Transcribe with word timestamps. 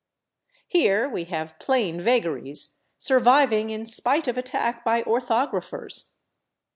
Here 0.67 1.07
we 1.07 1.25
have 1.25 1.59
plain 1.59 2.01
vagaries, 2.01 2.77
surviving 2.97 3.69
in 3.69 3.85
spite 3.85 4.27
of 4.27 4.35
attack 4.35 4.83
by 4.83 5.03
orthographers. 5.03 6.13